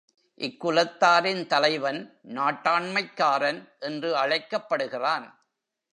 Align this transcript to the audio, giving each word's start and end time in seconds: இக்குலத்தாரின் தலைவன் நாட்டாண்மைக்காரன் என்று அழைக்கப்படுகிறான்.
இக்குலத்தாரின் 0.39 1.45
தலைவன் 1.45 2.19
நாட்டாண்மைக்காரன் 2.23 3.61
என்று 3.79 4.15
அழைக்கப்படுகிறான். 4.15 5.27